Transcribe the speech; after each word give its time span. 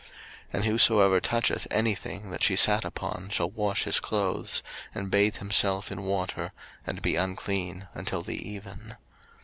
03:015:022 0.01 0.09
And 0.53 0.65
whosoever 0.65 1.21
toucheth 1.21 1.67
any 1.69 1.93
thing 1.93 2.31
that 2.31 2.41
she 2.41 2.55
sat 2.55 2.83
upon 2.83 3.29
shall 3.29 3.51
wash 3.51 3.83
his 3.83 3.99
clothes, 3.99 4.63
and 4.95 5.11
bathe 5.11 5.35
himself 5.35 5.91
in 5.91 6.01
water, 6.01 6.53
and 6.87 7.03
be 7.03 7.15
unclean 7.15 7.87
until 7.93 8.23
the 8.23 8.49
even. 8.51 8.95